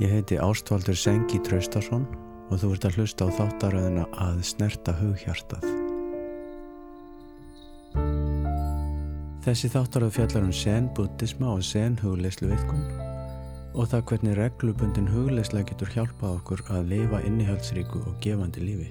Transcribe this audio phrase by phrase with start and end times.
[0.00, 2.06] Ég heiti Ástvaldur Sengi Traustason
[2.48, 5.66] og þú ert að hlusta á þáttaröðina að snerta hughjartað.
[9.44, 12.88] Þessi þáttaröð fjallar um sen buddhisma og sen hugleislu viðkun
[13.76, 18.88] og það hvernig reglubundin hugleisla getur hjálpað okkur að lifa innihaldsríku og gefandi lífi.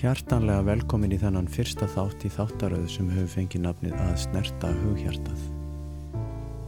[0.00, 5.40] Hjartanlega velkomin í þennan fyrsta þátt í þáttaröðu sem hefur fengið nafnið að snerta hughjartað.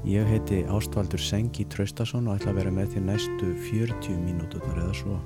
[0.04, 4.96] Ég heiti Ástvaldur Sengi Traustason og ætla að vera með því næstu 40 mínúturnar eða
[4.98, 5.16] svo.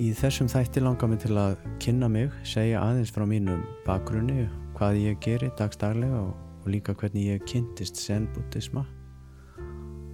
[0.00, 4.46] Í þessum þætti langar mig til að kynna mig, segja aðeins frá mínum bakgrunni,
[4.78, 6.32] hvað ég geri dagstaglega og,
[6.62, 8.86] og líka hvernig ég kynntist zen-buddhisma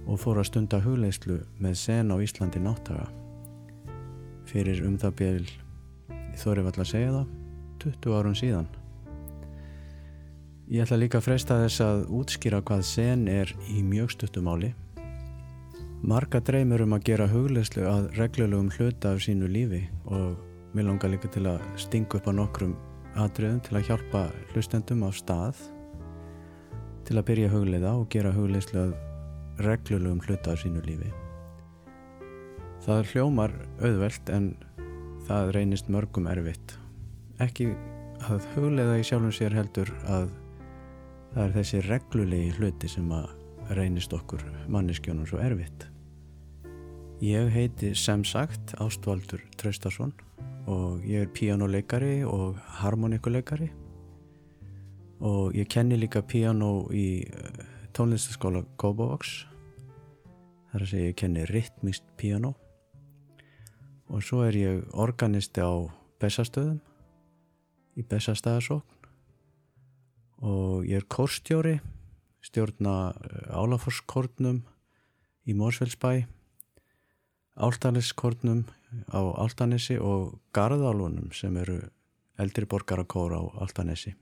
[0.09, 3.07] og fór að stunda hugleislu með zen á Íslandi náttaga
[4.49, 5.19] fyrir um það
[6.39, 7.31] byrj þórið vall að segja það.
[7.79, 8.67] 20 árum síðan.
[10.69, 14.73] Ég ætla líka að freysta þess að útskýra hvað sen er í mjög stuttumáli
[15.99, 20.37] marga dreymur um að gera huglegslu að reglulegum hluta af sínu lífi og
[20.71, 22.77] mér langar líka til að stinga upp á nokkrum
[23.19, 24.21] atriðum til að hjálpa
[24.53, 25.59] hlustendum á stað
[27.09, 28.95] til að byrja hugleiða og gera huglegslu að
[29.65, 31.11] reglulegum hluta af sínu lífi.
[32.85, 34.53] Það hljómar auðvelt en
[35.29, 36.73] það reynist mörgum erfitt.
[37.43, 37.69] Ekki
[38.25, 40.31] að huglega í sjálfum sér heldur að
[41.35, 43.27] það er þessi reglulegi hluti sem að
[43.77, 44.41] reynist okkur
[44.73, 45.85] manneskjónum svo erfitt.
[47.21, 50.15] Ég heiti sem sagt Ástvaldur Traustason
[50.69, 53.69] og ég er píjánuleikari og harmonikuleikari
[55.19, 57.61] og ég kenni líka píjánu í eh,
[57.93, 59.43] tónlistaskóla Kópavox
[60.71, 62.55] þar að segja ég kenni ritmist píjánu
[64.09, 65.73] og svo er ég organisti á
[66.19, 66.79] Bessastöðum
[67.99, 68.97] í Bessastæðasókn
[70.49, 71.77] og ég er kórstjóri
[72.45, 74.63] stjórna eh, Álaforskortnum
[75.45, 76.25] í Mórsfellsbæ
[77.59, 78.63] Áltaniskortnum
[79.11, 81.81] á Áltanesi og Garðálunum sem eru
[82.39, 84.15] eldri borgarakóra á Áltanesi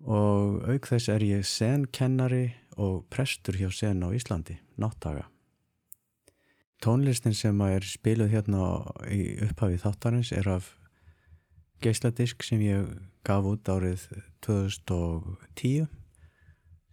[0.00, 2.46] og auk þess er ég senkennari
[2.80, 5.29] og prestur hjá sen á Íslandi, náttaga
[6.80, 8.66] Tónlistin sem er spiluð hérna
[9.12, 10.70] í upphafi þáttarins er af
[11.84, 12.86] geisladisk sem ég
[13.24, 14.06] gaf út árið
[14.46, 15.88] 2010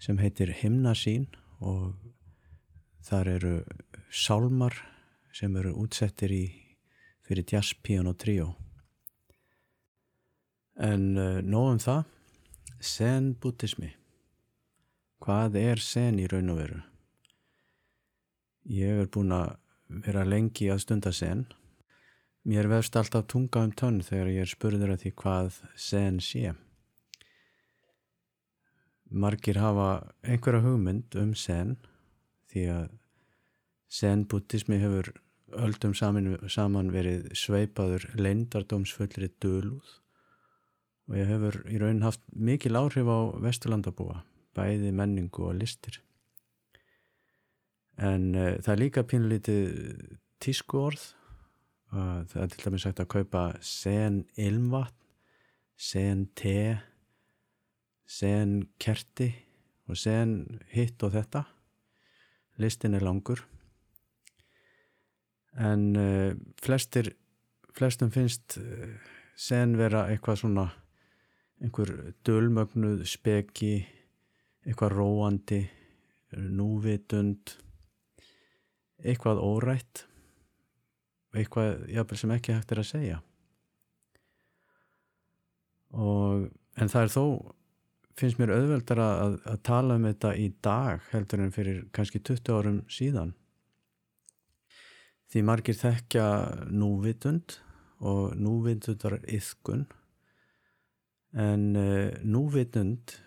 [0.03, 1.29] sem heitir Himnasín
[1.63, 1.95] og
[3.07, 3.53] þar eru
[4.11, 4.75] sálmar
[5.31, 6.43] sem eru útsettir í
[7.27, 8.53] fyrir jazz, piano, trio.
[10.79, 12.03] En uh, nóðum það,
[12.79, 13.89] sen buddhismi.
[15.23, 16.81] Hvað er sen í raun og veru?
[18.67, 19.55] Ég er búin að
[19.87, 21.45] vera lengi að stunda sen.
[22.47, 26.53] Mér vefst alltaf tunga um tönn þegar ég er spurður að því hvað sen sé.
[29.07, 29.89] Margir hafa
[30.23, 31.77] einhverja hugmynd um sen
[32.51, 32.89] því að
[33.87, 35.13] sen buddhismi hefur
[35.55, 39.93] öldum saman, saman verið sveipaður leindardómsfullri dölúð
[41.07, 46.01] og ég hefur í raun haft mikil áhrif á Vesturlandabúa, bæði menningu og listir
[47.97, 49.67] en uh, það er líka pínlítið
[50.43, 51.03] tísku orð
[51.93, 54.95] uh, það er til dæmis sagt að kaupa sen ilmvatn
[55.77, 56.79] sen te
[58.07, 59.29] sen kerti
[59.87, 61.43] og sen hitt og þetta.
[62.57, 63.43] Listin er langur.
[65.57, 66.33] En uh,
[66.63, 67.13] flestir
[67.77, 68.57] flestum finnst
[69.37, 70.65] sen vera eitthvað svona
[71.61, 71.91] einhver
[72.25, 73.75] dölmögnuð speki
[74.65, 75.59] eitthvað róandi
[76.57, 77.53] núvitund
[79.03, 80.07] eitthvað órætt
[81.37, 83.17] eitthvað jáfnvel sem ekki hægt er að segja.
[85.97, 86.47] Og
[86.77, 87.25] en það er þó
[88.17, 92.55] finnst mér auðveldar að, að tala um þetta í dag heldur en fyrir kannski 20
[92.57, 93.35] árum síðan.
[95.27, 96.25] Því margir þekkja
[96.71, 97.59] núvitund
[97.99, 99.85] og núvitundar yðkun
[101.37, 103.17] en uh, núvitund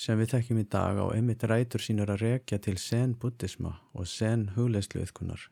[0.00, 4.08] sem við þekkjum í dag á einmitt rætur sínur að rekja til sen buddhisma og
[4.08, 5.48] sen hugleislu yðkunar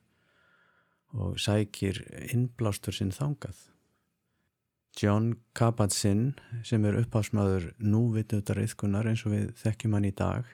[1.13, 2.01] og sækir
[2.33, 3.59] innblástur sinn þangað.
[4.99, 6.33] John Kabat-Zinn
[6.67, 10.49] sem er upphásmaður núvitutar yðkunar eins og við þekkjum hann í dag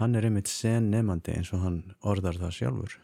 [0.00, 2.96] hann er einmitt sen nefandi eins og hann orðar það sjálfur.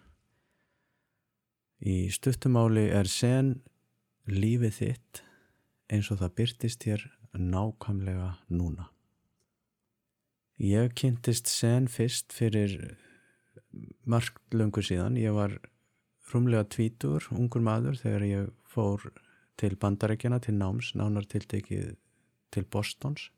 [1.84, 3.58] Í stuttumáli er sen
[4.26, 5.22] lífið þitt
[5.92, 7.04] eins og það byrtist hér
[7.36, 8.88] nákvæmlega núna.
[10.56, 12.96] Ég kynntist sen fyrst fyrir
[14.08, 15.18] margt löngu síðan.
[15.20, 15.58] Ég var
[16.32, 19.04] rúmlega tvítur, ungur maður, þegar ég fór
[19.60, 21.96] til bandarækjana, til náms, nánar tiltekið
[22.52, 23.30] til Bostons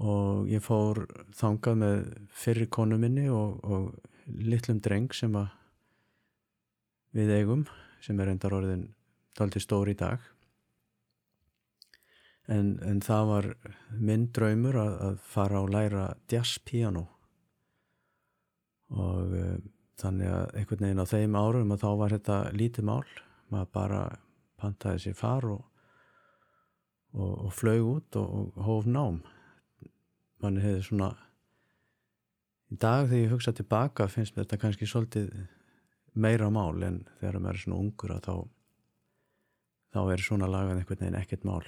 [0.00, 1.04] og ég fór
[1.36, 1.98] þangað með
[2.32, 3.90] fyrri konu minni og, og
[4.24, 5.34] litlum dreng sem
[7.12, 7.66] við eigum
[8.00, 8.86] sem er endar orðin
[9.36, 10.22] daldi stór í dag
[12.50, 13.48] en, en það var
[13.98, 17.06] minn draumur að, að fara og læra jazzpiano
[18.92, 19.58] og uh,
[20.02, 23.04] þannig að einhvern veginn á þeim árum og þá var þetta lítið mál.
[23.52, 24.00] Maður bara
[24.60, 25.62] pantaði sér far og,
[27.14, 29.20] og, og flög út og, og hóf nám.
[30.42, 31.12] Manni hefði svona
[32.72, 35.30] í dag þegar ég hugsa tilbaka finnst mér þetta kannski svolítið
[36.12, 38.34] meira mál en þegar maður er svona ungur að þá
[39.92, 41.64] þá er svona lagað einhvern veginn ekkert mál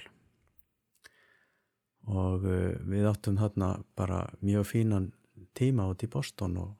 [2.05, 5.11] og uh, við áttum þarna bara mjög fínan
[5.55, 6.73] tíma út í Boston og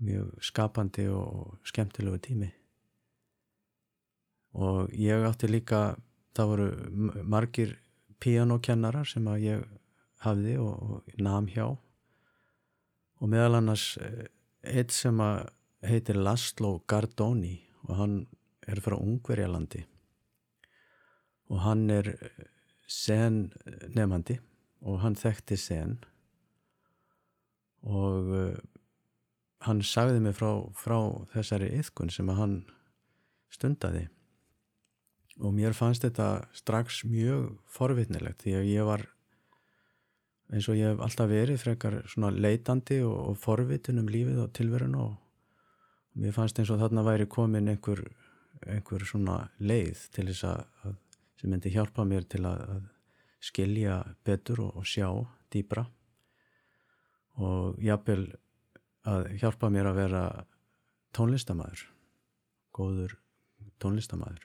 [0.00, 2.50] mjög skapandi og skemmtilegu tími.
[4.60, 5.94] Og ég átti líka
[6.34, 6.68] það voru
[7.22, 7.76] margir
[8.20, 9.64] pianokennarar sem að ég
[10.24, 11.66] hafði og, og nam hjá.
[13.20, 14.28] Og meðal annars eh,
[14.64, 15.50] eitt sem að
[15.86, 17.56] heitir Laszlo Gardoni
[17.88, 18.16] og hann
[18.68, 19.84] er frá Ungverjalandi.
[21.50, 22.48] Og hann er eh,
[22.90, 23.44] sen
[23.94, 24.40] nefandi
[24.82, 25.98] og hann þekkti sen
[27.86, 28.56] og uh,
[29.64, 30.98] hann sagði mig frá, frá
[31.34, 32.56] þessari yðkun sem að hann
[33.52, 34.06] stundaði.
[35.40, 39.06] Og mér fannst þetta strax mjög forvitnilegt því að ég var
[40.50, 44.52] eins og ég hef alltaf verið frekar svona leitandi og, og forvitin um lífið og
[44.56, 45.12] tilverun og
[46.20, 48.02] mér fannst eins og þarna væri komin einhver,
[48.66, 50.96] einhver svona leið til þess að,
[51.40, 52.82] sem myndi hjálpa mér til að,
[53.40, 55.08] skilja betur og, og sjá
[55.48, 55.86] dýbra
[57.40, 58.26] og jápil
[59.08, 60.24] að hjálpa mér að vera
[61.16, 61.86] tónlistamæður
[62.76, 63.14] góður
[63.80, 64.44] tónlistamæður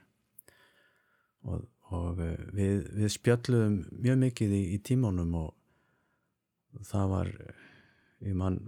[1.44, 2.22] og, og
[2.56, 7.32] við, við spjöllum mjög mikið í, í tímónum og það var
[8.26, 8.62] ég man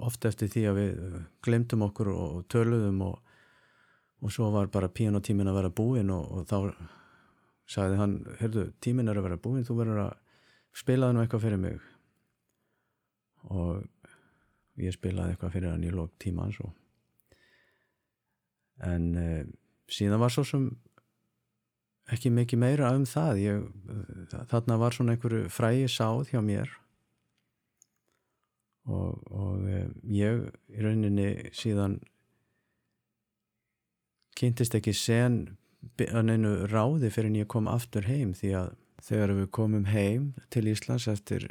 [0.00, 3.20] ofta eftir því að við glemtum okkur og töluðum og,
[4.24, 6.56] og svo var bara píanotímin að vera búin og, og þá
[7.70, 10.12] sagði hann, heyrðu, tímin er að vera búin þú verður að
[10.80, 11.80] spilaði nú eitthvað fyrir mig.
[13.50, 13.84] Og
[14.80, 16.74] ég spilaði eitthvað fyrir hann í lók tímans og
[18.80, 19.44] en eh,
[19.92, 20.68] síðan var svo sem
[22.10, 23.40] ekki mikið meira um það.
[23.44, 23.64] Ég,
[24.50, 26.72] þarna var svona einhverju fræi sáð hjá mér.
[28.90, 32.00] Og, og eh, ég í rauninni síðan
[34.40, 35.42] kynntist ekki sen
[36.06, 38.70] að neinu ráði fyrir en ég kom aftur heim því að
[39.04, 41.46] þegar við komum heim til Íslands eftir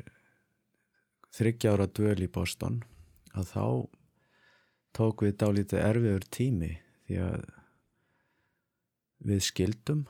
[1.35, 2.81] þryggjára döl í Boston
[3.37, 3.65] að þá
[4.97, 6.71] tók við dálítið erfiður tími
[7.07, 7.47] því að
[9.29, 10.05] við skildum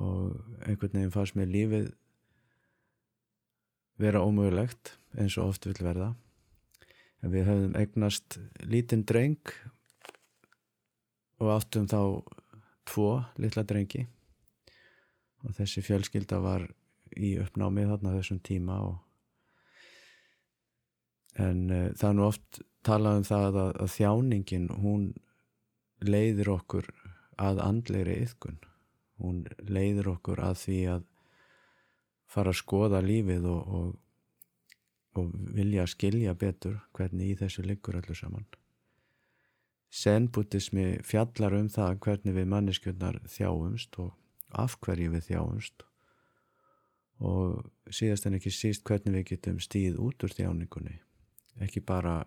[0.00, 1.90] og einhvern veginn fannst mér lífið
[4.00, 6.12] vera ómögulegt eins og oft vil verða.
[7.22, 9.52] En við höfum eignast lítinn dreng
[11.42, 12.00] og áttum þá
[12.88, 14.04] tvo litla drengi
[15.42, 16.66] og þessi fjölskylda var
[17.16, 18.98] í uppnámið þarna þessum tíma og
[21.42, 25.08] en uh, það er nú oft talað um það að, að þjáningin hún
[26.02, 26.90] leiðir okkur
[27.40, 28.60] að andleiri yðkun
[29.22, 31.08] hún leiðir okkur að því að
[32.32, 33.90] fara að skoða lífið og, og
[35.18, 38.46] og vilja skilja betur hvernig í þessu liggur öllu saman.
[39.92, 44.14] Zen-buddhismi fjallar um það hvernig við manneskjöndar þjáumst og
[44.52, 45.84] af hverju við þjáumst
[47.22, 50.96] og síðast en ekki síst hvernig við getum stíð út úr þjáningunni,
[51.62, 52.22] ekki bara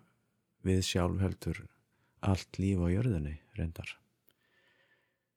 [0.64, 1.66] við sjálf heldur
[2.24, 3.90] allt líf á jörðinni reyndar.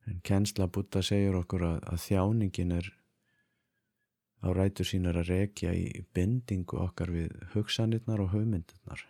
[0.08, 2.88] En kensla Buddha segir okkur að, að þjáningin er
[4.40, 9.04] á rætur sínar að rekja í bindingu okkar við hugsanirnar og hugmyndirnar.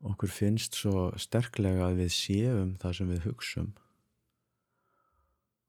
[0.00, 3.72] Okkur finnst svo sterklega að við séum það sem við hugsum.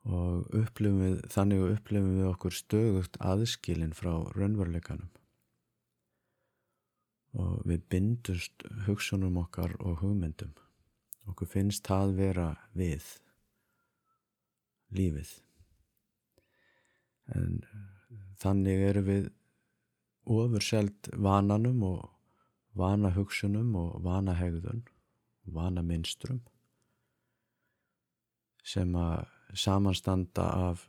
[0.08, 5.12] Og við, þannig upplifum við okkur stögugt aðskilin frá raunveruleikanum.
[7.42, 10.56] Og við bindust hugsunum okkar og hugmyndum.
[11.30, 13.06] Okkur finnst það vera við
[14.96, 15.36] lífið.
[17.36, 17.62] En
[18.42, 19.30] þannig eru við
[20.32, 22.10] ofurselt vananum og
[22.78, 24.84] vanahugsunum og vanahegðun
[25.52, 26.42] vana minstrum
[28.64, 29.26] sem að
[29.58, 30.86] samanstanda af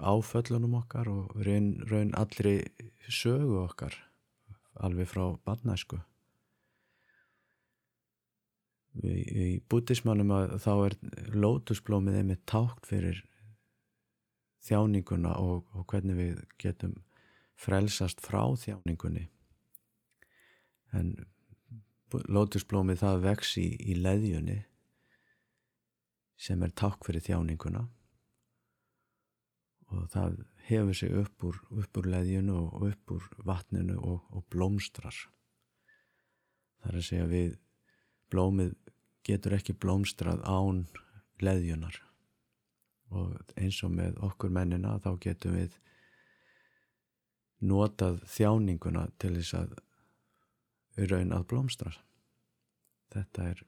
[0.00, 2.60] áföllunum okkar og raun, raun allri
[3.08, 3.96] sögu okkar
[4.80, 5.98] alveg frá barnæsku.
[9.02, 10.96] Í, í bútismannum að þá er
[11.32, 13.22] lótusblómið einmitt tákt fyrir
[14.66, 16.98] þjáninguna og, og hvernig við getum
[17.56, 19.28] frelsast frá þjáningunni
[20.96, 21.14] en
[22.12, 24.58] lótusblómið það vex í, í leðjunni
[26.42, 27.86] sem er takk fyrir þjáninguna.
[29.92, 34.46] Og það hefur sig upp úr, upp úr leðjunu og upp úr vatninu og, og
[34.52, 35.16] blómstrar.
[36.80, 37.52] Það er að segja við
[38.32, 38.74] blómið
[39.26, 40.86] getur ekki blómstrað án
[41.42, 42.00] leðjunar
[43.12, 45.76] og eins og með okkur mennina þá getum við
[47.62, 49.74] notað þjáninguna til þess að
[50.96, 51.92] raun að blómstra.
[53.12, 53.62] Þetta er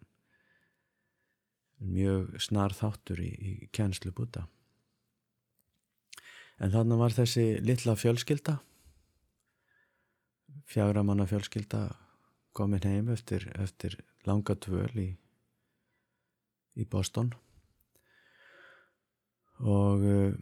[1.84, 4.46] mjög snar þáttur í, í kjænslu búta
[6.62, 8.54] en þannig var þessi litla fjölskylda
[10.70, 11.88] fjagramanna fjölskylda
[12.54, 15.08] komin heim eftir, eftir langa tvöl í,
[16.78, 17.32] í Boston.
[19.64, 20.32] Og uh,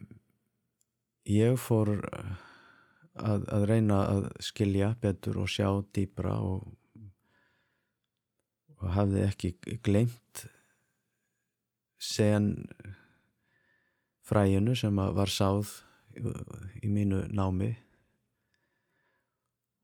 [1.29, 1.95] ég fór
[3.19, 6.65] að, að reyna að skilja betur og sjá dýbra og,
[8.79, 9.53] og hafði ekki
[9.85, 10.45] glemt
[12.03, 12.53] sen
[14.23, 15.79] fræinu sem var sáð
[16.83, 17.73] í mínu námi.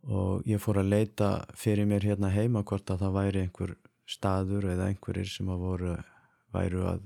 [0.09, 3.75] Og ég fór að leita fyrir mér hérna heima hvort að það væri einhver
[4.09, 5.97] staður eða einhverjir sem að voru
[6.55, 7.03] væru að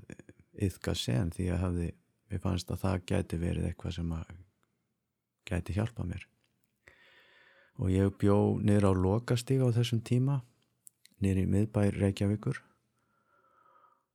[0.63, 1.89] yfka sen því að hafði,
[2.31, 4.42] ég fannst að það gæti verið eitthvað sem að
[5.47, 6.25] gæti hjálpa mér.
[7.81, 10.41] Og ég bjó niður á lokastíg á þessum tíma
[11.23, 12.61] niður í miðbær Reykjavíkur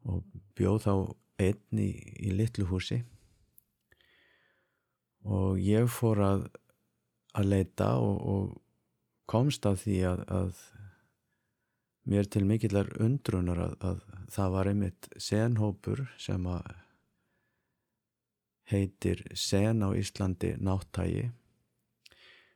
[0.08, 0.22] og
[0.58, 0.92] bjó þá
[1.42, 1.90] einn í,
[2.22, 3.02] í litlu húsi.
[5.28, 6.48] Og ég fór að
[7.38, 10.62] að leita og, og komst að því að, að
[12.08, 16.70] mér til mikillar undrunar að, að það var einmitt senhópur sem að
[18.70, 21.28] heitir Sen á Íslandi náttægi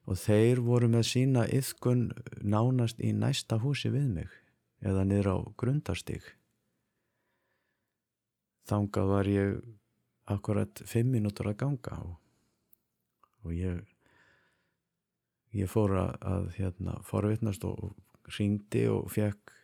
[0.03, 2.09] og þeir voru með sína yðkun
[2.43, 4.33] nánast í næsta húsi við mig
[4.83, 6.25] eða niður á grundarstík.
[8.67, 9.61] Þangað var ég
[10.31, 12.17] akkurat fimm mínútur að ganga og,
[13.43, 13.79] og ég,
[15.55, 17.95] ég fór að, hérna, forvittnast og
[18.39, 19.55] ringdi og fekk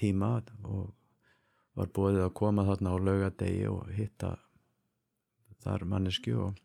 [0.00, 0.92] tíma og
[1.76, 4.34] var búið að koma þarna á laugadegi og hitta
[5.64, 6.60] þar mannesku og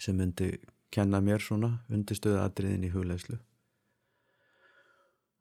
[0.00, 0.54] sem myndi
[0.90, 3.38] kenna mér svona undirstöðu atriðin í huglegslu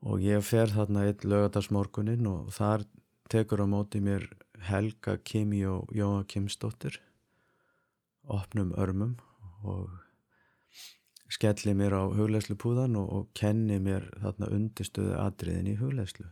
[0.08, 2.86] og ég fer þarna eitt lögadagsmorgunin og þar
[3.32, 4.26] tekur á móti mér
[4.70, 7.00] Helga Kimi og Jóa Kimsdóttir.
[8.24, 9.18] Opnum örmum
[9.64, 9.90] og
[11.30, 16.28] skelli mér á huglegslu púðan og, og kenni mér þarna undirstöðu atriðin í huglegslu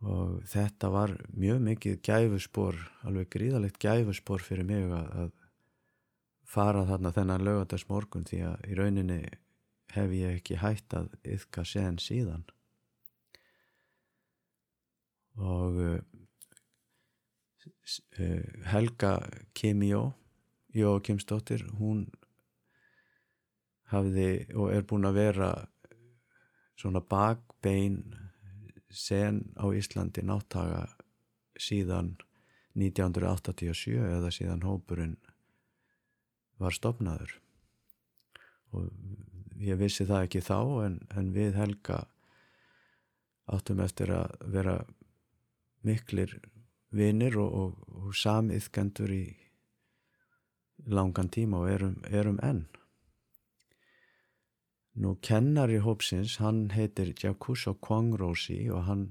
[0.00, 5.30] og þetta var mjög mikið gæfuspor, alveg gríðalegt gæfuspor fyrir mig að, að
[6.48, 9.20] fara þarna þennan lögatars morgun því að í rauninni
[9.94, 12.46] hef ég ekki hægt að yfka sen síðan.
[15.40, 16.00] Og uh,
[18.70, 19.12] Helga
[19.56, 20.12] Kimjó
[20.74, 22.04] Jókimsdóttir hún
[23.90, 25.50] hafði og er búin að vera
[26.78, 28.04] svona bakbein
[28.90, 30.86] sen á Íslandi náttaga
[31.60, 32.16] síðan
[32.78, 35.16] 1987 eða síðan hópurinn
[36.60, 37.34] var stopnaður
[38.76, 38.90] og
[39.60, 42.04] ég vissi það ekki þá en, en við Helga
[43.50, 44.76] áttum eftir að vera
[45.86, 46.36] miklir
[46.94, 49.24] vinir og, og, og samiðkendur í
[50.90, 52.64] langan tíma og erum, erum enn
[54.98, 59.04] Nú kennari hópsins, hann heitir Jakuso Kwangrósi og hann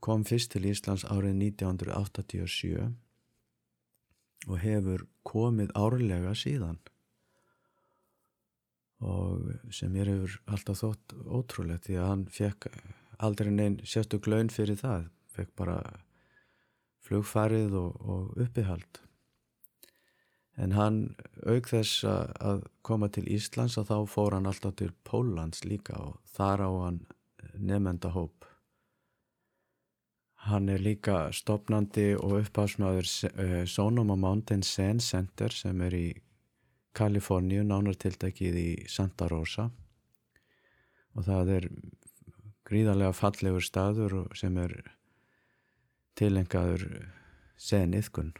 [0.00, 2.92] kom fyrst til Íslands árið 1987
[4.46, 6.78] og hefur komið árlega síðan.
[9.02, 12.70] Og sem ég hefur alltaf þótt ótrúlegt því að hann fekk
[13.18, 15.80] aldrei neinn sérstu glaun fyrir það fekk bara
[17.06, 19.05] flugfarið og, og uppihald
[20.56, 21.00] en hann
[21.44, 26.20] auk þess að koma til Íslands að þá fór hann alltaf til Pólans líka og
[26.36, 27.00] þar á hann
[27.56, 28.46] nefndahóp
[30.46, 36.06] Hann er líka stopnandi og uppásmaður uh, Sonoma Mountain Zen Center sem er í
[36.94, 39.66] Kaliforníu, nánartildekið í Santa Rosa.
[41.18, 41.66] Og það er
[42.68, 44.76] gríðarlega fallegur staður sem er
[46.16, 46.86] tilengaður
[47.58, 48.30] seniðkun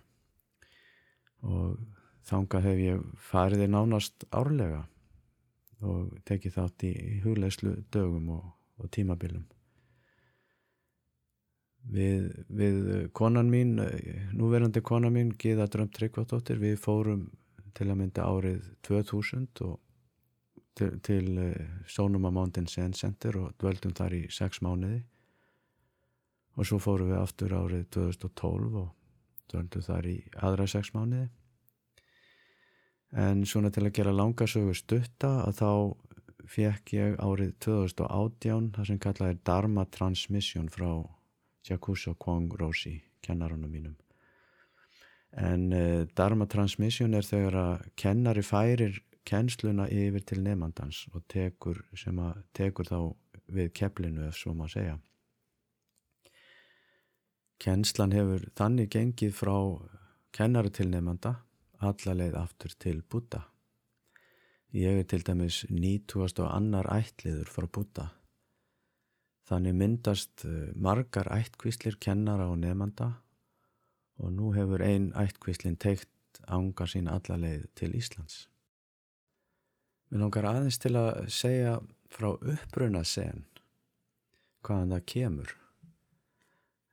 [1.42, 1.95] og
[2.26, 4.83] þangað hef ég farið í nánast árlega
[5.87, 8.47] og tekið þátt í huglegslu dögum og,
[8.80, 9.45] og tímabilum.
[11.87, 12.78] Við, við
[13.14, 13.76] konan mín
[14.35, 17.28] núverandi konan mín Gíða Drömm Tryggvardóttir við fórum
[17.76, 19.76] til að mynda árið 2000 og
[20.76, 21.28] til, til
[21.87, 25.04] Sónuma Mountain Sand Center og dveldum þar í sex mánuði.
[26.56, 28.90] Og svo fórum við aftur árið 2012 og
[29.52, 31.28] dveldum þar í aðra sex mánuði
[33.16, 35.70] en svona til að gera langasögu stutta að þá
[36.46, 40.90] fekk ég árið 2018 það sem kallað er Dharma Transmission frá
[41.66, 43.96] Jakuso Kwong Roshi, kennarunum mínum.
[45.37, 51.80] En uh, Dharma Transmission er þegar að kennari færir kennsluna yfir til nefnandans og tekur,
[52.54, 53.00] tekur þá
[53.50, 54.94] við kepplinu ef svo maður segja.
[57.58, 59.56] Kennslan hefur þannig gengið frá
[60.37, 61.35] kennari til nefnanda
[61.80, 63.42] allarleið aftur til Buddha.
[64.76, 68.09] Ég er til dæmis nýtúast og annar ætliður frá Buddha.
[69.47, 73.12] Þannig myndast eh, margar ættkvíslir kennara og nefnanda
[74.18, 78.47] og nú hefur ein ættkvíslin teikt ánga sín allarleið til Íslands.
[80.11, 81.78] Við langar aðeins til að segja
[82.11, 83.45] frá uppbruna sen
[84.66, 85.54] hvaðan það kemur.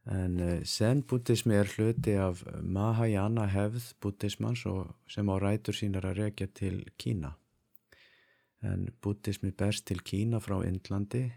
[0.04, 4.66] En eh, zen-bútismi er hluti af Mahayana hefð bútismans
[5.08, 7.38] sem á rætur sínar að rekja til Kína.
[8.60, 11.30] En bútismi berst til Kína frá Indlandi,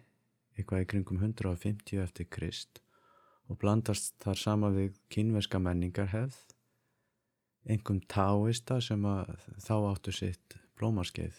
[0.58, 2.82] eitthvað í kringum 150 eftir Krist
[3.46, 6.38] og blandast þar sama við kínveska menningar hefð,
[7.70, 9.04] engum táista sem
[9.62, 11.36] þá áttu sitt blómaskeið.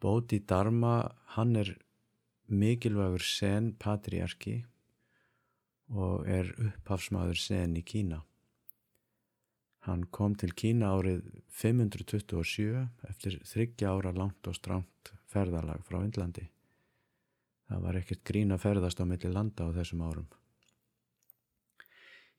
[0.00, 1.72] Bóti Dharma, hann er
[2.48, 4.58] mikilvægur sen patriarki
[5.90, 8.22] og er upphafsmaður sen í Kína.
[9.86, 11.22] Hann kom til Kína árið
[11.56, 16.50] 527 eftir þryggja ára langt og stránt ferðalag frá Indlandi.
[17.70, 20.28] Það var ekkert grín að ferðast á milli landa á þessum árum.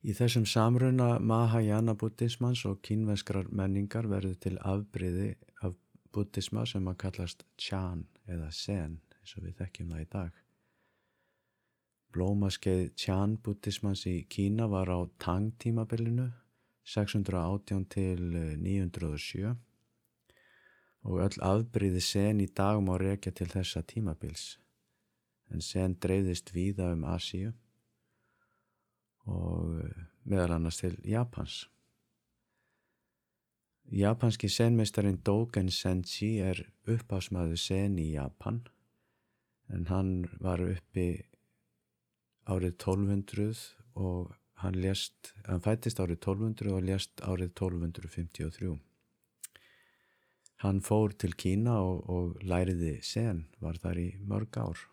[0.01, 5.75] Í þessum samruna Mahayana buddhismans og kínvenskrar menningar verður til afbriði af
[6.11, 10.40] buddhisma sem að kallast Chan eða Zen eins og við þekkjum það í dag.
[12.11, 16.27] Blómaskeið Chan buddhismans í Kína var á Tang tímabilinu
[16.83, 18.21] 618 til
[18.59, 19.55] 907 eh,
[21.07, 24.57] og öll afbríði sen í dag má rekja til þessa tímabils
[25.51, 27.53] en sen dreifðist víða um Asíu
[29.29, 31.65] og eh, meðal annars til Japans.
[33.91, 38.61] Japanski senmeistarin Dogen Senshi er uppásmaðu sen í Japan
[39.71, 41.09] en hann var uppi
[42.49, 43.59] árið 1200
[44.01, 48.77] og hann lést, hann fættist árið 1200 og lést árið 1253.
[50.61, 54.85] Hann fór til Kína og, og læriði sen, var þar í mörg ár.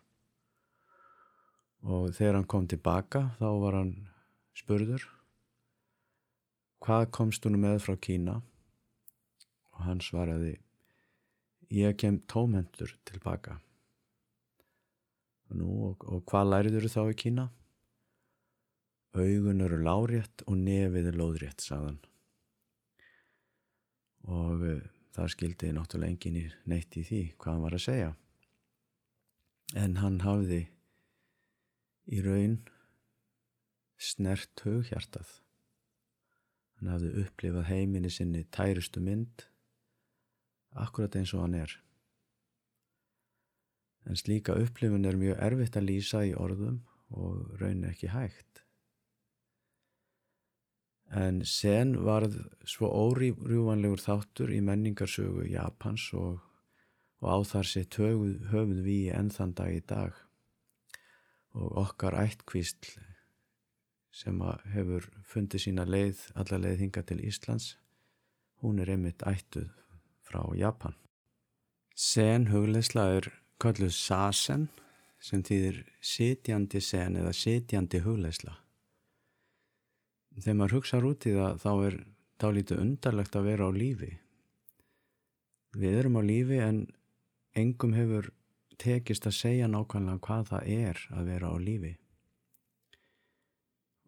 [1.84, 3.94] Og þegar hann kom tilbaka þá var hann
[4.56, 5.04] spurður
[6.84, 8.38] hvað komst hún með frá Kína?
[9.76, 10.56] Og hann svaraði
[11.74, 13.58] ég kem tómendur tilbaka.
[15.56, 17.46] Nú, og, og hvað læriður þá í Kína?
[19.16, 21.98] Augun eru lárétt og nefið er lóðrétt, sagðan.
[24.28, 24.82] Og uh,
[25.16, 28.10] það skildi náttúrulega engin í neitt í því hvað hann var að segja.
[29.76, 30.62] En hann hafði
[32.12, 32.60] í raun
[33.98, 35.32] snert hughjartað.
[36.78, 39.48] Hann hafði upplifað heiminni sinni tærustu mynd,
[40.78, 41.72] akkurat eins og hann er
[44.08, 46.80] en slíka upplifun er mjög erfitt að lýsa í orðum
[47.12, 48.62] og raun ekki hægt.
[51.08, 52.36] En sen varð
[52.68, 56.40] svo órjúvanlegur þáttur í menningarsögu Japans og,
[57.20, 60.16] og á þar sitt höfuð, höfuð við ennþann dag í dag
[61.56, 62.98] og okkar ættkvísl
[64.12, 64.40] sem
[64.74, 67.76] hefur fundið sína leið, alla leið hinga til Íslands,
[68.62, 69.70] hún er einmitt ættuð
[70.26, 70.96] frá Japan.
[71.94, 73.30] Sen hugleisla er
[73.62, 74.68] kalluð sasen
[75.22, 78.54] sem þýðir sitjandi sen eða sitjandi hugleisla.
[80.38, 81.96] Þegar maður hugsaður út í það þá er
[82.38, 84.10] þá lítið undarlegt að vera á lífi.
[85.78, 86.84] Við erum á lífi en
[87.58, 88.30] engum hefur
[88.78, 91.94] tekist að segja nákvæmlega hvað það er að vera á lífi.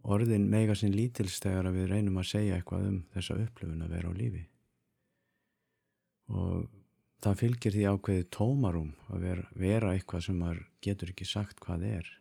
[0.01, 4.13] Orðin mega sinn lítilstegar að við reynum að segja eitthvað um þessa upplöfun að vera
[4.15, 4.45] á lífi.
[6.31, 6.69] Og
[7.25, 11.87] það fylgir því ákveði tómarum að vera, vera eitthvað sem maður getur ekki sagt hvað
[11.91, 12.13] er.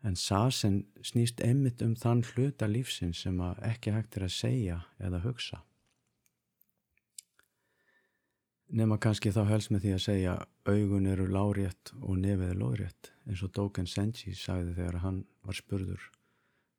[0.00, 5.20] En sasen snýst emmitt um þann hluta lífsins sem ekki hægt er að segja eða
[5.26, 5.60] hugsa.
[8.70, 10.34] nema kannski þá helst með því að segja
[10.68, 15.58] augun eru lárétt og nefið er lóðrétt eins og Dogen Senji sagði þegar hann var
[15.58, 16.04] spurður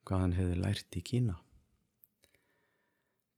[0.07, 1.35] hvað hann hefði lært í Kína.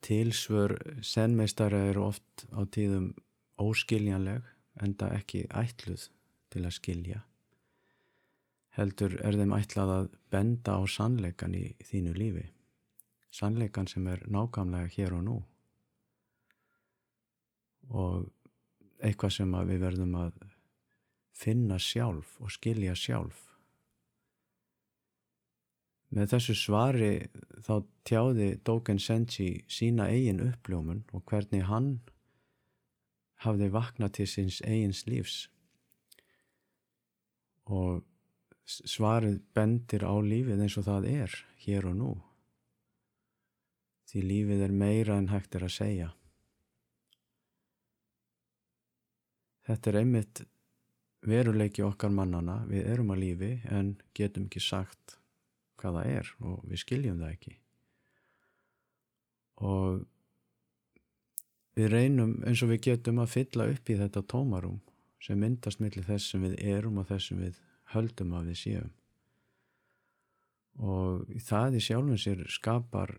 [0.03, 3.13] Tilsvör senmeistara eru oft á tíðum
[3.61, 4.43] óskiljanleg
[4.83, 6.09] enda ekki ætluð
[6.51, 7.21] til að skilja.
[8.73, 12.45] Heldur er þeim ætlað að benda á sannleikan í þínu lífi.
[13.33, 15.37] Sannleikan sem er nákvæmlega hér og nú.
[17.93, 18.27] Og
[18.99, 20.43] eitthvað sem við verðum að
[21.37, 23.52] finna sjálf og skilja sjálf.
[26.13, 27.13] Með þessu svari
[27.65, 27.73] þá
[28.05, 31.95] tjáði Dogen Senji sína eigin uppljómun og hvernig hann
[33.41, 35.37] hafði vaknað til síns eigins lífs.
[37.65, 38.03] Og
[38.65, 42.11] svarið bendir á lífið eins og það er hér og nú.
[44.11, 46.11] Því lífið er meira en hægt er að segja.
[49.65, 50.43] Þetta er einmitt
[51.23, 55.17] veruleiki okkar mannana, við erum að lífi en getum ekki sagt
[55.83, 57.53] hvað það er og við skiljum það ekki.
[59.67, 60.01] Og
[61.77, 64.79] við reynum eins og við getum að fylla upp í þetta tómarum
[65.23, 67.59] sem myndast millir þess sem við erum og þess sem við
[67.93, 68.91] höldum að við séum.
[70.83, 73.13] Og það í sjálfum sér skapar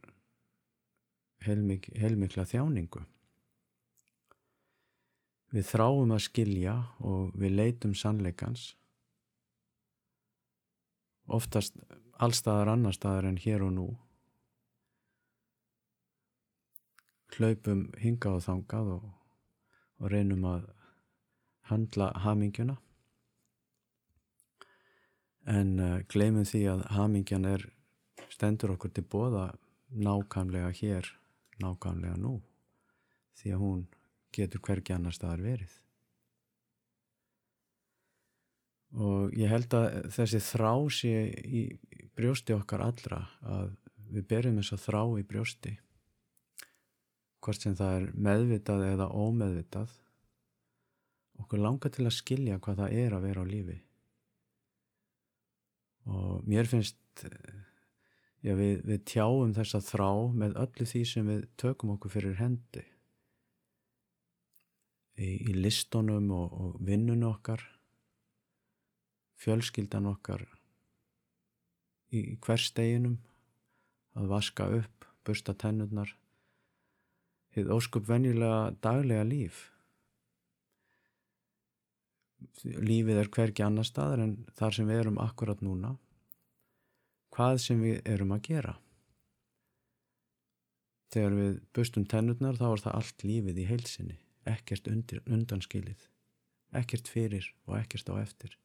[1.45, 3.05] heilmik, heilmikla þjáningu.
[5.55, 8.73] Við þráum að skilja og við leitum sannleikans
[11.31, 11.77] oftast
[12.23, 13.89] allstaðar annar staðar en hér og nú.
[17.35, 19.05] Hlaupum hingað og þangað og,
[19.99, 20.69] og reynum að
[21.71, 22.77] handla hamingjuna.
[25.51, 27.67] En uh, gleymum því að hamingjan er
[28.33, 29.49] stendur okkur til bóða
[29.95, 31.11] nákvæmlega hér
[31.63, 32.39] nákvæmlega nú
[33.39, 33.83] því að hún
[34.35, 35.84] getur hvergi annar staðar verið
[38.95, 41.65] og ég held að þessi þrá sé í
[42.15, 43.73] brjósti okkar allra að
[44.15, 45.73] við berjum þess að þrá í brjósti.
[47.45, 49.97] Hvort sem það er meðvitað eða ómeðvitað.
[51.43, 53.79] Okkur langar til að skilja hvað það er að vera á lífi.
[56.15, 57.25] Og mér finnst
[58.45, 60.11] já, við, við tjáum þess að þrá
[60.45, 62.85] með öllu því sem við tökum okkur fyrir hendi.
[65.19, 67.63] Í, í listunum og, og vinnun okkar
[69.41, 70.45] fjölskyldan okkar
[72.15, 73.19] í hversteginum
[74.15, 76.15] að vaska upp, busta tennurnar
[77.55, 79.61] þið óskup venjulega daglega líf.
[82.65, 85.95] Lífið er hverki annar staðar en þar sem við erum akkurat núna.
[87.35, 88.75] Hvað sem við erum að gera.
[91.15, 94.19] Þegar við bustum tennurnar þá er það allt lífið í heilsinni
[94.51, 96.11] ekkert undir, undanskilið.
[96.75, 98.59] Ekkert fyrir og ekkert á eftir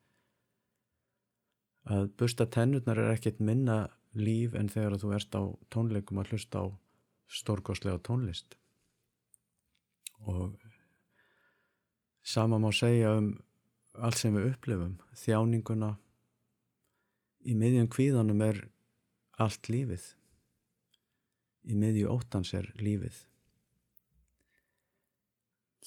[1.87, 3.85] að busta tennurnar er ekkert minna
[4.17, 6.65] líf en þegar þú ert á tónleikum að hlusta á
[7.29, 8.57] stórgóðslega tónlist.
[10.27, 10.57] Og
[12.25, 13.31] sama má segja um
[13.93, 15.93] allt sem við upplifum þjáninguna.
[17.47, 18.63] Í miðjum kvíðanum er
[19.39, 20.03] allt lífið.
[21.69, 23.23] Í miðju óttans er lífið.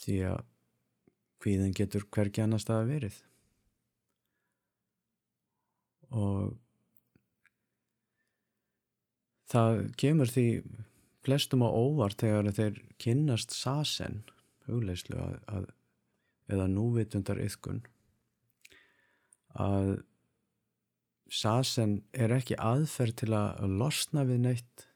[0.03, 0.41] Því að
[1.43, 3.21] kvíðin getur hvergi annars það að verið
[6.13, 6.57] og
[9.53, 10.47] það kemur því
[11.23, 14.23] flestum á óvart þegar þeir kynnast sasen
[14.69, 15.67] hugleislu að, að,
[16.53, 17.83] eða núvitundar yðkun
[19.63, 19.93] að
[21.33, 24.87] sasen er ekki aðferð til að losna við neitt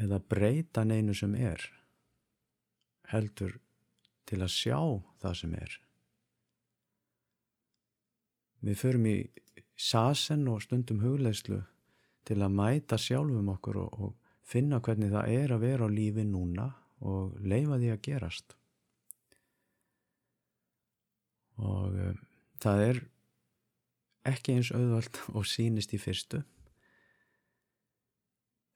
[0.00, 1.62] eða breyta neinu sem er
[3.12, 3.58] heldur
[4.30, 4.78] til að sjá
[5.22, 5.76] það sem er
[8.64, 9.16] við förum í
[9.80, 11.62] sasen og stundum hugleislu
[12.28, 16.24] til að mæta sjálfum okkur og, og finna hvernig það er að vera á lífi
[16.28, 16.68] núna
[17.00, 18.56] og leifa því að gerast.
[21.60, 22.20] Og um,
[22.60, 23.02] það er
[24.30, 26.42] ekki eins auðvalt og sínist í fyrstu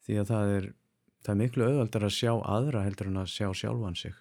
[0.05, 0.67] því að það er,
[1.25, 4.17] það er miklu auðvaldar að sjá aðra heldur en að sjá sjálfan sig.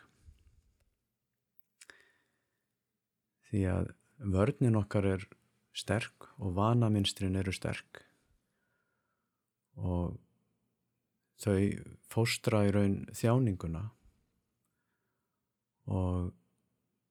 [3.49, 3.89] Því að
[4.33, 5.25] vörnin okkar er
[5.73, 8.03] sterk og vanaminstrin eru sterk.
[9.81, 10.19] Og
[11.41, 11.57] þau
[12.13, 13.83] fóstra í raun þjáninguna.
[15.93, 16.31] Og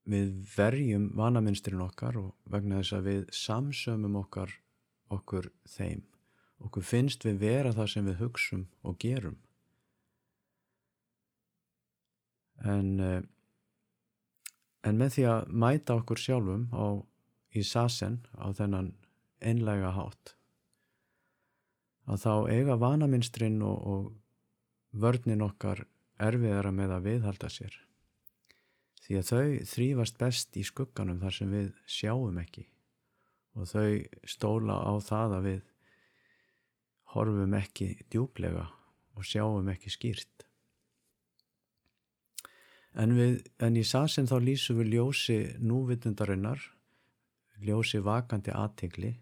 [0.09, 4.55] við verjum vanaminstrin okkar og vegna þess að við samsömum okkar
[5.12, 6.07] okkur þeim.
[6.62, 9.38] Okkur finnst við vera það sem við hugsum og gerum.
[12.62, 13.22] En uh,
[14.83, 16.85] En með því að mæta okkur sjálfum á,
[17.53, 18.93] í sasen á þennan
[19.43, 20.37] einlega hátt
[22.11, 25.85] að þá eiga vanaminstrin og, og vörninn okkar
[26.23, 27.77] erfiðara með að viðhalda sér.
[29.03, 32.67] Því að þau þrýfast best í skugganum þar sem við sjáum ekki
[33.59, 33.88] og þau
[34.29, 35.61] stóla á það að við
[37.12, 38.69] horfum ekki djúblega
[39.19, 40.47] og sjáum ekki skýrt.
[42.93, 46.61] En, við, en í sasin þá lýsum við ljósi núvitundarinnar,
[47.66, 49.12] ljósi vakandi aðtegli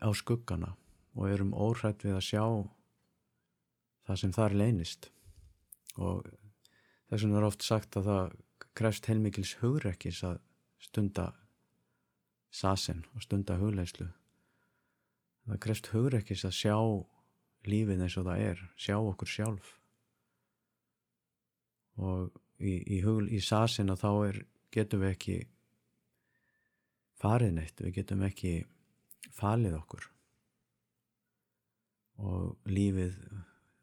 [0.00, 0.74] á skuggana
[1.14, 2.44] og erum óhrætt við að sjá
[4.06, 5.10] það sem þar leynist.
[5.98, 6.24] Og
[7.10, 8.38] þess vegna er oft sagt að það
[8.78, 10.40] krefst heilmikils hugrekkis að
[10.80, 11.26] stunda
[12.50, 14.08] sasin og stunda hugleislu.
[15.46, 16.76] Það krefst hugrekkis að sjá
[17.68, 19.76] lífið eins og það er, sjá okkur sjálf
[22.00, 24.38] og í, í, í sasina þá er,
[24.72, 25.36] getum við ekki
[27.20, 28.54] farið neitt, við getum ekki
[29.36, 30.06] falið okkur.
[32.20, 33.16] Og lífið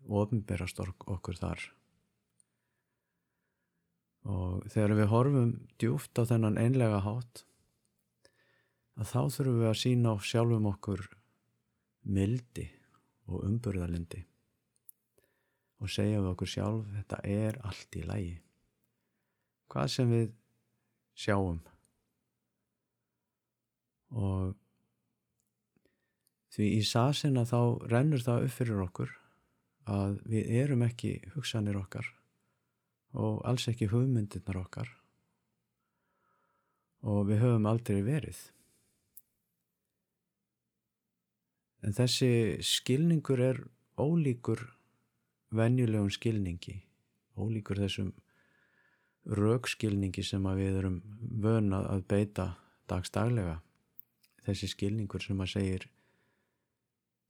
[0.07, 1.65] ofnberast okkur þar.
[4.27, 7.45] Og þegar við horfum djúft á þennan einlega hátt
[8.97, 11.05] að þá þurfum við að sína á sjálfum okkur
[12.07, 12.65] mildi
[13.27, 14.23] og umburðalindi
[15.77, 18.35] og segja við okkur sjálf þetta er allt í lægi
[19.71, 20.29] hvað sem við
[21.17, 21.59] sjáum
[24.11, 24.55] og
[26.55, 27.59] því í sasina þá
[27.91, 29.11] rennur það upp fyrir okkur
[29.87, 32.07] að við erum ekki hugsanir okkar
[33.17, 34.89] og alls ekki hugmyndirnar okkar.
[37.07, 38.39] Og við höfum aldrei verið.
[41.85, 43.61] En þessi skilningur er
[44.01, 44.65] ólíkur
[45.55, 46.81] venjulegum skilningi
[47.37, 48.11] ólíkur þessum
[49.37, 50.97] raukskilningi sem við erum
[51.43, 52.47] vöna að beita
[52.89, 53.59] dagstaglega
[54.47, 55.87] þessi skilningur sem að segir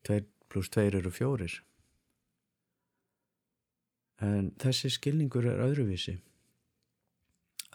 [0.08, 1.54] 2 pluss 2 eru fjórir.
[4.24, 6.18] En þessi skilningur er öðruvísi.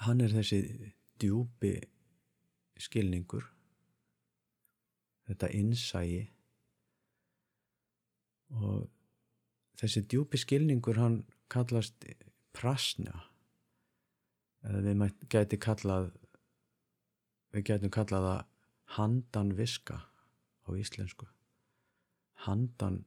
[0.07, 0.63] Hann er þessi
[1.23, 1.77] djúpi
[2.83, 3.45] skilningur
[5.29, 6.23] þetta innsægi
[8.59, 8.89] og
[9.81, 11.21] þessi djúpi skilningur hann
[11.53, 12.05] kallast
[12.57, 13.29] prasna.
[14.67, 16.11] Eða við gæti kallað
[17.53, 18.29] við gætum kallað
[18.93, 20.03] það handan viska
[20.69, 21.27] á íslensku.
[22.45, 23.05] Handan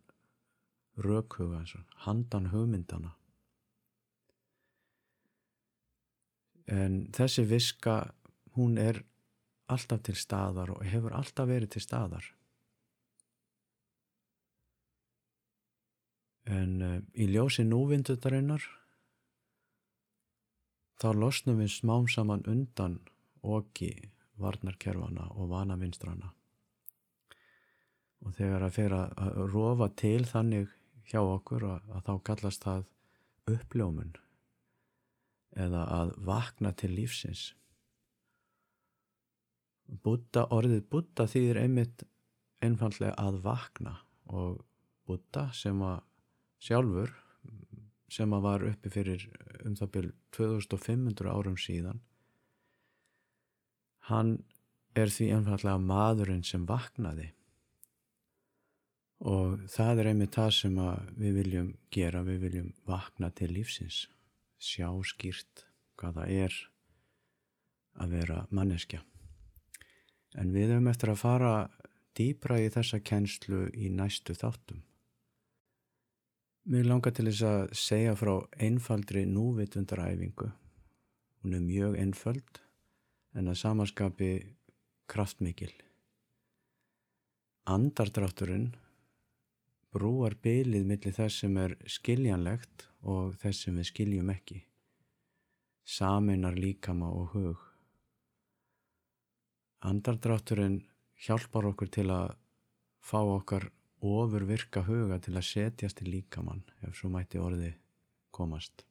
[0.97, 1.65] rökhuga
[2.05, 3.11] handan hugmyndana
[6.67, 8.13] en þessi viska
[8.55, 9.03] hún er
[9.69, 12.25] alltaf til staðar og hefur alltaf verið til staðar.
[16.45, 18.65] En uh, í ljósi núvindutarinnar
[21.01, 22.99] þá losnum við smám saman undan
[23.41, 23.91] oki
[24.41, 26.31] varnarkerfana og vanavinstrana
[28.25, 30.71] og þegar að fyrir að rofa til þannig
[31.09, 32.85] hjá okkur að, að þá kallast það
[33.55, 34.15] uppljómun
[35.55, 37.53] eða að vakna til lífsins.
[39.85, 42.03] Búta, orðið búta þýðir einmitt
[42.65, 43.99] einfallega að vakna
[44.33, 44.63] og
[45.05, 46.01] búta sem að
[46.65, 47.13] sjálfur
[48.11, 49.27] sem að var uppi fyrir
[49.65, 52.01] um það byrj 2500 árum síðan
[54.09, 54.37] hann
[54.95, 57.31] er því einfallega maðurinn sem vaknaði.
[59.25, 60.79] Og það er einmitt það sem
[61.17, 64.05] við viljum gera, við viljum vakna til lífsins.
[64.59, 65.65] Sjá skýrt
[65.99, 66.57] hvað það er
[68.03, 69.01] að vera manneskja.
[70.35, 71.53] En við höfum eftir að fara
[72.15, 74.83] dýbra í þessa kennslu í næstu þáttum.
[76.65, 80.49] Mér langar til þess að segja frá einfaldri núvitundaræfingu.
[81.43, 82.64] Hún er mjög einföld
[83.35, 84.31] en að samanskapi
[85.11, 85.73] kraftmikil.
[87.65, 88.69] Andardrátturinn
[89.95, 94.59] brúar bylið millir þess sem er skiljanlegt og þess sem við skiljum ekki.
[95.85, 97.61] Saminar líkama og hug.
[99.85, 100.81] Andardrátturinn
[101.25, 102.35] hjálpar okkur til að
[103.05, 103.69] fá okkar
[104.05, 107.71] ofur virka huga til að setjast í líkamann ef svo mætti orði
[108.35, 108.85] komast.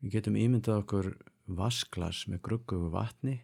[0.00, 1.10] Við getum ímyndað okkur
[1.46, 3.38] vasklas með gruggugu vatni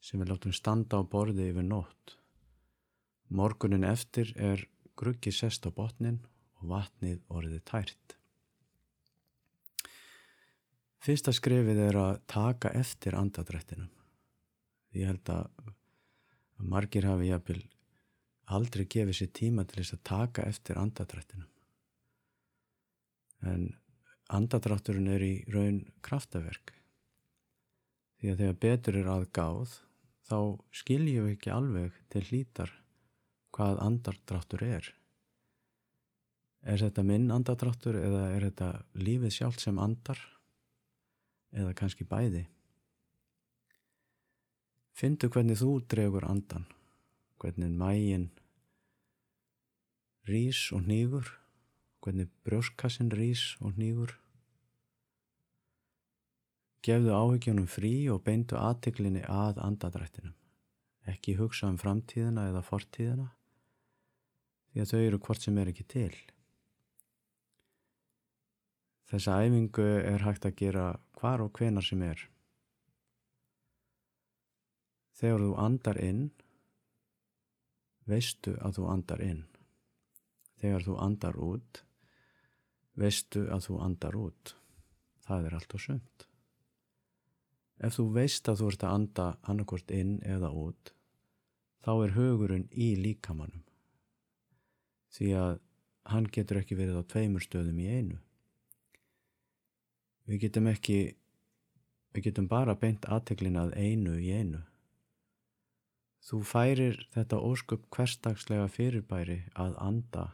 [0.00, 2.16] sem við látum standa á borði yfir nótt.
[3.28, 4.64] Morgunin eftir er
[4.96, 6.18] gruggi sest á botnin
[6.60, 8.16] og vatnið orðið tært.
[11.00, 13.88] Fyrsta skrefið er að taka eftir andadrættinum.
[14.96, 15.46] Ég held að
[16.60, 17.62] margir hafi jafnvel
[18.50, 21.48] aldrei gefið sér tíma til þess að taka eftir andadrættinum.
[23.46, 23.70] En
[24.28, 26.74] andadrátturinn er í raun kraftaverk
[28.20, 29.74] því að þegar betur er að gáð
[30.28, 30.38] þá
[30.76, 32.72] skiljum við ekki alveg til hlítar
[33.56, 34.90] hvað andardráttur er.
[36.60, 40.20] Er þetta minn andardráttur eða er þetta lífið sjálft sem andar
[41.56, 42.44] eða kannski bæði?
[44.92, 46.66] Findu hvernig þú dregur andan,
[47.40, 48.28] hvernig mægin
[50.28, 51.24] rís og nýgur,
[52.04, 54.12] hvernig brjóskassin rís og nýgur
[56.80, 60.36] Gefðu áhyggjónum frí og beindu aðtiklinni að andadrættinum.
[61.10, 63.28] Ekki hugsa um framtíðina eða fortíðina
[64.70, 66.12] því að þau eru hvort sem er ekki til.
[69.10, 70.84] Þessa æfingu er hægt að gera
[71.18, 72.22] hvar og hvenar sem er.
[75.18, 76.22] Þegar þú andar inn,
[78.08, 79.44] veistu að þú andar inn.
[80.62, 81.82] Þegar þú andar út,
[82.94, 84.56] veistu að þú andar út.
[85.26, 86.29] Það er allt og sömt.
[87.80, 90.92] Ef þú veist að þú ert að anda annarkort inn eða út,
[91.80, 93.62] þá er hugurinn í líkamannum.
[95.10, 95.54] Því að
[96.12, 98.18] hann getur ekki verið á tveimur stöðum í einu.
[100.28, 100.98] Við getum ekki,
[102.14, 104.60] við getum bara beint aðteklinað einu í einu.
[106.20, 110.26] Þú færir þetta ósköp hverstagslega fyrirbæri að anda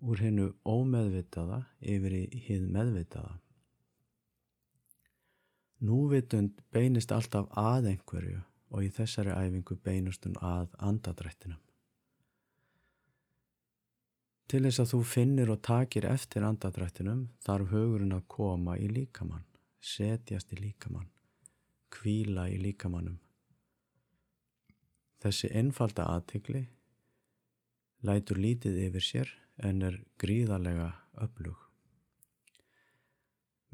[0.00, 3.36] úr hennu ómeðvitaða yfir í hið meðvitaða.
[5.84, 8.40] Núvitund beinist alltaf að einhverju
[8.72, 11.60] og í þessari æfingu beinust hún að andadrættinum.
[14.46, 19.44] Til þess að þú finnir og takir eftir andadrættinum þarf hugurinn að koma í líkamann,
[19.82, 21.08] setjast í líkamann,
[21.90, 23.18] kvíla í líkamannum.
[25.20, 26.66] Þessi einfalda aðtikli
[28.06, 29.32] lætur lítið yfir sér
[29.66, 30.92] en er gríðarlega
[31.24, 31.58] öflug.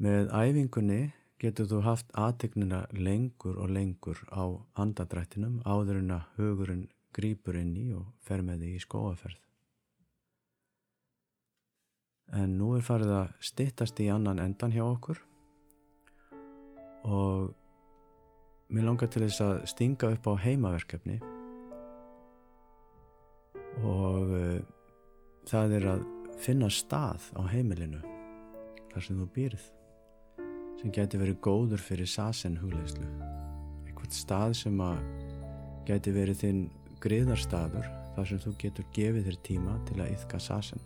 [0.01, 1.01] Með æfingunni
[1.43, 4.47] getur þú haft aðtegnina lengur og lengur á
[4.79, 9.39] andadrættinum áður en að hugurinn grýpur inn í og fer með því í skóaferð.
[12.33, 15.19] En nú er farið að stittast í annan endan hjá okkur
[17.03, 17.51] og
[18.73, 21.19] mér langar til þess að stinga upp á heimaverkefni
[23.83, 24.57] og uh,
[25.49, 26.09] það er að
[26.41, 28.01] finna stað á heimilinu
[28.93, 29.71] þar sem þú býrð
[30.83, 33.05] sem geti verið góður fyrir sasen hugleislu
[33.87, 34.97] eitthvað stað sem að
[35.87, 36.59] geti verið þinn
[37.03, 40.83] griðarstaður þar sem þú getur gefið þér tíma til að yfka sasen.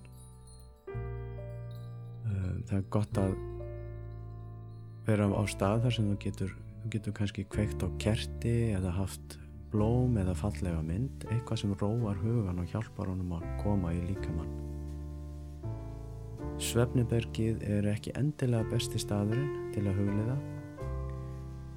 [2.30, 3.34] Eh, það er gott að
[5.10, 9.40] vera á stað þar sem þú getur þú getur kannski kveikt á kerti eða haft
[9.74, 14.67] blóm eða fallega mynd eitthvað sem róar hugan og hjálpar honum að koma í líkamann
[16.58, 20.38] Svefnibergið er ekki endilega besti staðurinn til að hugliða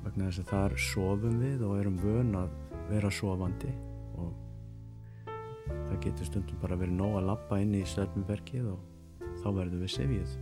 [0.07, 2.55] vegna þess að þar sofum við og erum vön að
[2.89, 3.73] vera sofandi
[4.19, 4.31] og
[5.69, 8.81] það getur stundum bara verið nóg að lappa inn í Svefnibergið og
[9.43, 10.37] þá verðum við sefið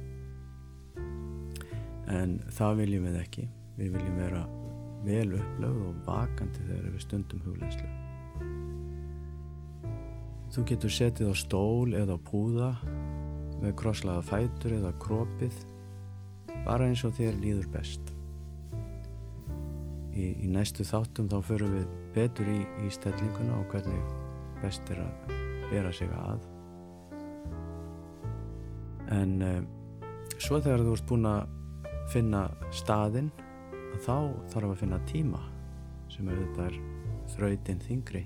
[2.09, 3.49] en það viljum við ekki.
[3.79, 4.41] Við viljum vera
[5.07, 7.91] vel upplögð og vakandi þegar við stundum hugleðslu
[10.49, 12.71] Þú getur setið á stól eða á púða
[13.63, 15.57] með krosslaða fætur eða krópið
[16.67, 18.13] bara eins og þér líður best.
[20.19, 24.15] Í, í næstu þáttum þá förum við betur í, í stellinguna og hvernig
[24.63, 25.35] best er að
[25.69, 26.47] bera sig að.
[29.15, 29.61] En eh,
[30.39, 31.55] svo þegar þú ert búin að
[32.13, 33.31] finna staðinn
[34.05, 35.41] þá þarf að finna tíma
[36.13, 36.79] sem auðvitað er
[37.35, 38.25] þrautinn þingri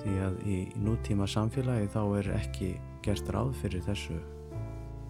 [0.00, 2.70] því að í nútíma samfélagi þá er ekki
[3.04, 4.16] gert ráð fyrir þessu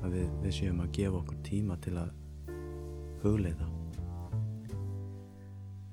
[0.01, 2.13] að við, við séum að gefa okkur tíma til að
[3.25, 3.69] hugleiða.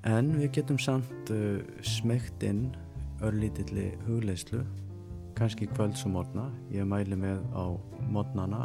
[0.07, 2.69] En við getum samt uh, smegt inn
[3.25, 4.61] örlítilli hugleislu
[5.37, 7.65] kannski kvölds og mótna ég mæli með á
[8.13, 8.61] mótnana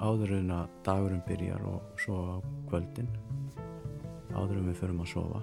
[0.00, 2.36] áður en að dagurum byrjar og svo á
[2.70, 3.08] kvöldin
[4.36, 5.42] áður en við förum að sofa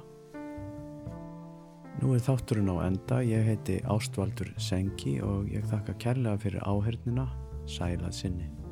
[2.04, 7.30] Nú er þátturinn á enda, ég heiti Ástvaldur Sengi og ég þakka kærlega fyrir áhernina,
[7.64, 8.63] sælað sinni.